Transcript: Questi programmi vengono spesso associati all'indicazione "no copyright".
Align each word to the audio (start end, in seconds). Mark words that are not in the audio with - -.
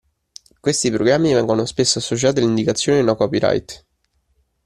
Questi 0.59 0.89
programmi 0.89 1.31
vengono 1.31 1.63
spesso 1.65 1.99
associati 1.99 2.39
all'indicazione 2.39 3.03
"no 3.03 3.13
copyright". 3.13 3.85